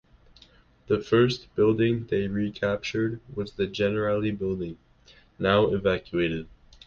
[0.87, 4.79] The first building they recaptured was the Generali Building,
[5.37, 6.47] now evacuated.